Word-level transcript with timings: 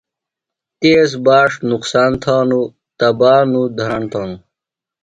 تیز 0.79 1.09
باݜ 1.25 1.51
نُقصان 1.69 2.11
تھانوۡ، 2.23 2.67
تباہ 2.99 3.39
نوۡ 3.51 3.67
دھراݨ 3.77 4.03
تھانوۡ 4.11 4.41